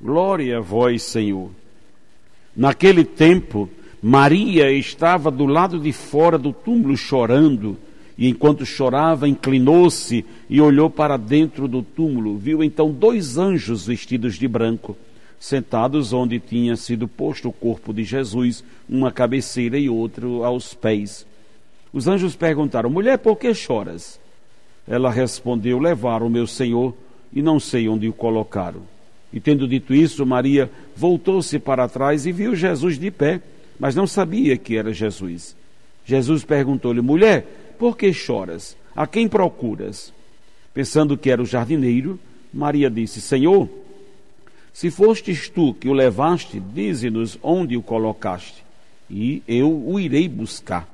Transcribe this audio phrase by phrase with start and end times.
[0.00, 1.50] Glória a vós, Senhor.
[2.54, 3.68] Naquele tempo,
[4.02, 7.76] Maria estava do lado de fora do túmulo chorando,
[8.16, 12.36] e enquanto chorava, inclinou-se e olhou para dentro do túmulo.
[12.36, 14.96] Viu então dois anjos vestidos de branco
[15.38, 21.26] sentados onde tinha sido posto o corpo de Jesus, uma cabeceira e outro aos pés.
[21.92, 24.20] Os anjos perguntaram: Mulher, por que choras?
[24.86, 26.94] Ela respondeu: Levaram o meu Senhor
[27.32, 28.82] e não sei onde o colocaram.
[29.32, 33.40] E tendo dito isso, Maria voltou-se para trás e viu Jesus de pé,
[33.78, 35.54] mas não sabia que era Jesus.
[36.04, 38.76] Jesus perguntou-lhe: Mulher, por que choras?
[38.96, 40.12] A quem procuras?
[40.72, 42.18] Pensando que era o jardineiro,
[42.52, 43.68] Maria disse: Senhor,
[44.72, 48.64] se fostes tu que o levaste, dize-nos onde o colocaste,
[49.10, 50.88] e eu o irei buscar.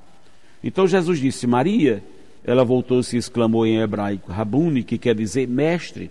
[0.63, 2.03] Então Jesus disse: Maria.
[2.47, 6.11] Ela voltou-se e exclamou em hebraico: Rabuni, que quer dizer mestre.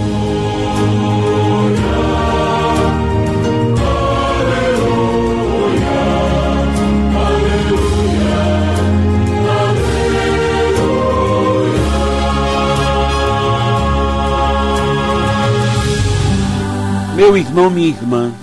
[17.15, 18.33] Meu irmão, minha irmã,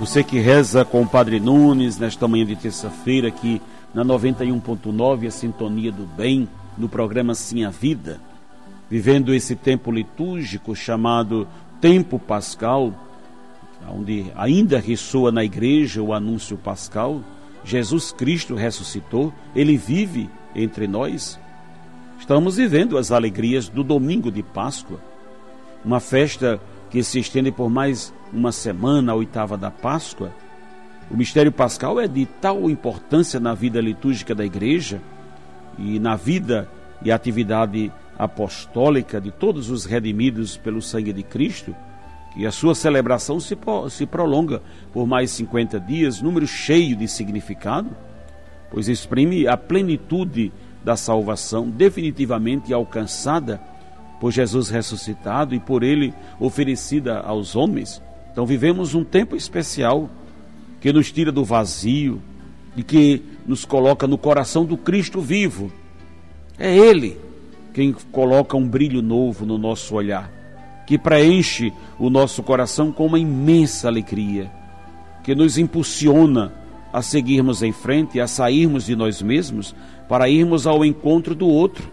[0.00, 3.60] você que reza com o Padre Nunes nesta manhã de terça-feira aqui
[3.92, 8.18] na 91.9, a Sintonia do Bem, no programa Sim a Vida,
[8.88, 11.46] vivendo esse tempo litúrgico chamado
[11.78, 12.92] Tempo Pascal,
[13.88, 17.20] onde ainda ressoa na igreja o anúncio pascal,
[17.62, 21.38] Jesus Cristo ressuscitou, ele vive entre nós.
[22.18, 24.98] Estamos vivendo as alegrias do domingo de Páscoa,
[25.84, 26.58] uma festa
[26.94, 30.32] que se estende por mais uma semana, a oitava da Páscoa,
[31.10, 35.02] o mistério pascal é de tal importância na vida litúrgica da igreja
[35.76, 36.70] e na vida
[37.02, 41.74] e atividade apostólica de todos os redimidos pelo sangue de Cristo,
[42.32, 43.58] que a sua celebração se,
[43.90, 44.62] se prolonga
[44.92, 47.90] por mais 50 dias, número cheio de significado,
[48.70, 50.52] pois exprime a plenitude
[50.84, 53.60] da salvação definitivamente alcançada
[54.20, 58.02] por Jesus ressuscitado e por ele oferecida aos homens.
[58.32, 60.08] Então vivemos um tempo especial
[60.80, 62.20] que nos tira do vazio
[62.76, 65.72] e que nos coloca no coração do Cristo vivo.
[66.58, 67.16] É Ele
[67.72, 70.30] quem coloca um brilho novo no nosso olhar,
[70.86, 74.50] que preenche o nosso coração com uma imensa alegria,
[75.24, 76.52] que nos impulsiona
[76.92, 79.74] a seguirmos em frente, a sairmos de nós mesmos
[80.08, 81.92] para irmos ao encontro do outro.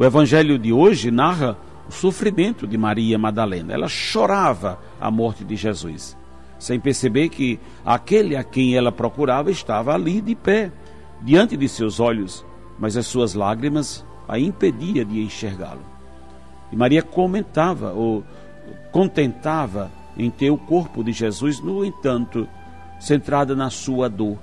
[0.00, 3.74] O Evangelho de hoje narra o sofrimento de Maria Madalena.
[3.74, 6.16] Ela chorava a morte de Jesus,
[6.58, 10.72] sem perceber que aquele a quem ela procurava estava ali de pé,
[11.20, 12.46] diante de seus olhos,
[12.78, 15.84] mas as suas lágrimas a impedia de enxergá-lo.
[16.72, 18.24] E Maria comentava ou
[18.90, 22.48] contentava em ter o corpo de Jesus, no entanto,
[22.98, 24.38] centrada na sua dor.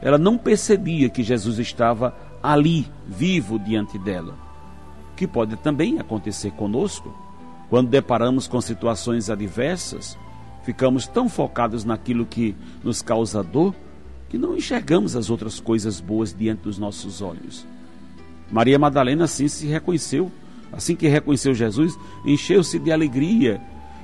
[0.00, 4.43] Ela não percebia que Jesus estava ali, vivo diante dela
[5.16, 7.12] que pode também acontecer conosco.
[7.70, 10.18] Quando deparamos com situações adversas,
[10.62, 13.74] ficamos tão focados naquilo que nos causa dor
[14.34, 17.64] que não enxergamos as outras coisas boas diante dos nossos olhos.
[18.50, 20.28] Maria Madalena assim se reconheceu,
[20.72, 23.60] assim que reconheceu Jesus, encheu-se de alegria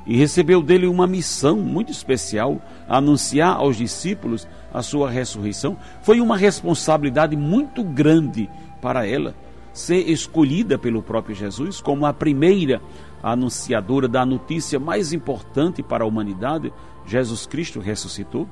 [0.07, 5.77] e recebeu dele uma missão muito especial, anunciar aos discípulos a sua ressurreição.
[6.03, 8.49] Foi uma responsabilidade muito grande
[8.81, 9.35] para ela
[9.73, 12.81] ser escolhida pelo próprio Jesus como a primeira
[13.23, 16.73] anunciadora da notícia mais importante para a humanidade,
[17.07, 18.49] Jesus Cristo ressuscitou?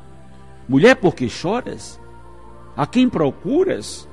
[0.69, 1.99] Mulher, por que choras?
[2.77, 4.09] A quem procuras?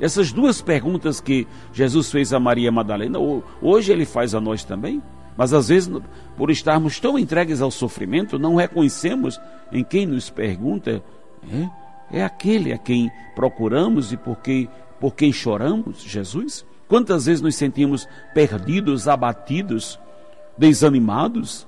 [0.00, 3.18] Essas duas perguntas que Jesus fez a Maria Madalena,
[3.60, 5.02] hoje ele faz a nós também.
[5.36, 5.90] Mas às vezes,
[6.36, 9.40] por estarmos tão entregues ao sofrimento, não reconhecemos
[9.70, 11.02] em quem nos pergunta:
[12.10, 14.68] é, é aquele a quem procuramos e por quem,
[15.02, 16.64] por quem choramos, Jesus?
[16.86, 19.98] Quantas vezes nos sentimos perdidos, abatidos,
[20.56, 21.66] desanimados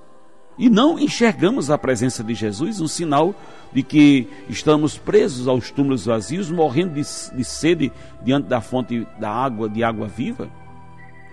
[0.57, 3.35] e não enxergamos a presença de Jesus, um sinal
[3.73, 7.91] de que estamos presos aos túmulos vazios, morrendo de, de sede
[8.23, 10.49] diante da fonte da água, de água viva?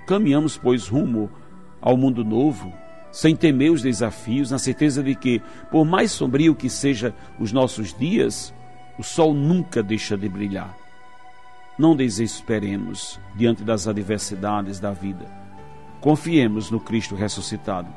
[0.08, 1.30] Caminhamos, pois, rumo
[1.80, 2.74] ao mundo novo,
[3.12, 5.40] sem temer os desafios, na certeza de que,
[5.70, 8.52] por mais sombrio que seja os nossos dias,
[8.98, 10.81] o sol nunca deixa de brilhar.
[11.78, 15.26] Não desesperemos diante das adversidades da vida.
[16.00, 17.88] Confiemos no Cristo ressuscitado.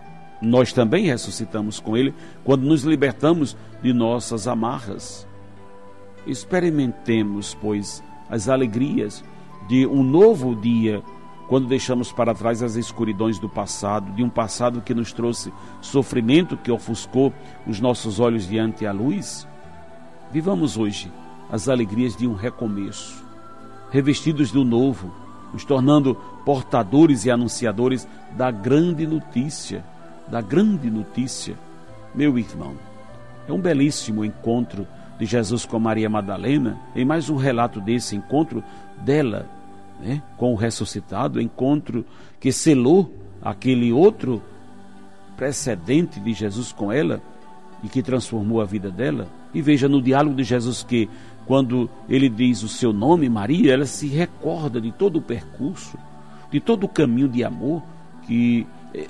[0.41, 5.27] Nós também ressuscitamos com Ele quando nos libertamos de nossas amarras.
[6.27, 9.25] Experimentemos, pois, as alegrias
[9.69, 11.03] de um novo dia
[11.49, 16.57] quando deixamos para trás as escuridões do passado, de um passado que nos trouxe sofrimento,
[16.57, 17.33] que ofuscou
[17.67, 19.47] os nossos olhos diante a luz,
[20.33, 21.13] vivamos hoje
[21.51, 23.24] as alegrias de um recomeço,
[23.95, 25.15] revestidos do novo,
[25.53, 29.85] nos tornando portadores e anunciadores da grande notícia,
[30.27, 31.55] da grande notícia.
[32.13, 32.75] Meu irmão,
[33.49, 34.85] é um belíssimo encontro
[35.17, 38.65] de Jesus com Maria Madalena, em mais um relato desse encontro
[38.99, 39.49] dela
[40.01, 42.05] né, com o ressuscitado, encontro
[42.41, 44.43] que selou aquele outro
[45.37, 47.23] precedente de Jesus com ela
[47.85, 49.29] e que transformou a vida dela.
[49.53, 51.09] E veja no diálogo de Jesus que,
[51.47, 55.97] quando ele diz o seu nome, Maria, ela se recorda de todo o percurso,
[56.51, 57.83] de todo o caminho de amor
[58.27, 58.67] que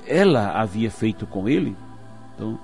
[0.06, 1.76] ela havia feito com ele.
[2.34, 2.58] Então,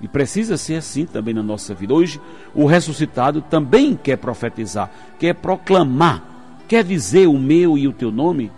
[0.00, 1.92] e precisa ser assim também na nossa vida.
[1.92, 2.20] Hoje,
[2.54, 6.38] o ressuscitado também quer profetizar, quer proclamar
[6.68, 8.52] quer dizer o meu e o teu nome,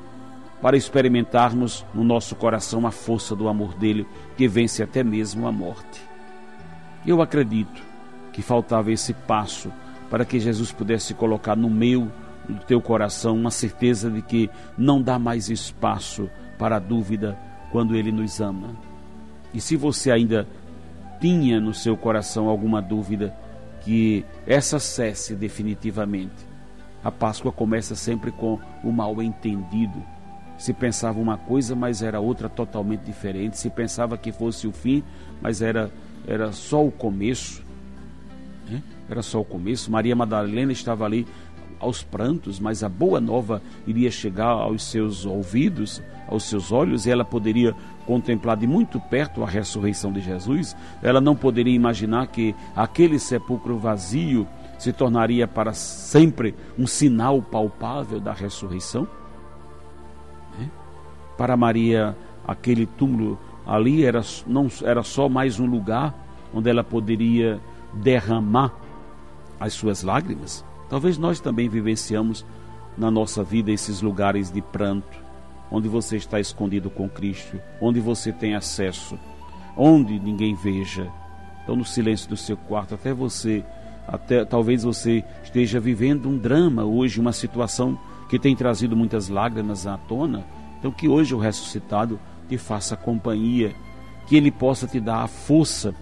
[0.61, 4.05] para experimentarmos no nosso coração a força do amor dele,
[4.37, 6.10] que vence até mesmo a morte.
[7.07, 7.83] Eu acredito
[8.33, 9.73] que faltava esse passo
[10.09, 12.11] para que Jesus pudesse colocar no meu,
[12.49, 17.39] no teu coração, uma certeza de que não dá mais espaço para a dúvida
[17.71, 18.71] quando ele nos ama.
[19.55, 20.47] E se você ainda
[21.21, 23.35] tinha no seu coração alguma dúvida,
[23.83, 26.51] que essa cesse definitivamente
[27.03, 30.03] a Páscoa começa sempre com o mal entendido.
[30.59, 33.57] Se pensava uma coisa, mas era outra totalmente diferente.
[33.59, 35.03] Se pensava que fosse o fim,
[35.41, 35.91] mas era,
[36.27, 37.63] era só o começo.
[38.69, 38.83] Né?
[39.09, 39.91] Era só o começo.
[39.91, 41.27] Maria Madalena estava ali
[41.79, 47.11] aos prantos, mas a boa nova iria chegar aos seus ouvidos, aos seus olhos, e
[47.11, 47.75] ela poderia
[48.07, 50.77] contemplar de muito perto a ressurreição de Jesus.
[51.03, 54.47] Ela não poderia imaginar que aquele sepulcro vazio
[54.79, 59.07] se tornaria para sempre um sinal palpável da ressurreição?
[61.37, 62.17] Para Maria,
[62.47, 66.15] aquele túmulo ali era, não, era só mais um lugar
[66.53, 67.61] onde ela poderia
[67.95, 68.73] derramar
[69.59, 70.65] as suas lágrimas.
[70.89, 72.45] Talvez nós também vivenciamos
[72.97, 75.19] na nossa vida esses lugares de pranto,
[75.71, 79.19] onde você está escondido com Cristo, onde você tem acesso,
[79.77, 81.11] onde ninguém veja.
[81.63, 83.65] Então, no silêncio do seu quarto, até você
[84.09, 87.97] até talvez você esteja vivendo um drama hoje, uma situação
[88.29, 90.45] que tem trazido muitas lágrimas à tona.
[90.79, 92.19] Então, que hoje o ressuscitado
[92.51, 93.73] te faça companhia,
[94.27, 95.95] que ele possa te dar a força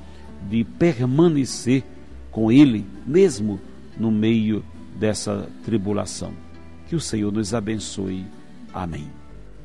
[0.48, 1.84] de permanecer
[2.30, 3.60] com ele, mesmo
[3.98, 4.64] no meio
[4.96, 6.32] dessa tribulação.
[6.86, 8.24] Que o Senhor nos abençoe.
[8.72, 9.17] Amém.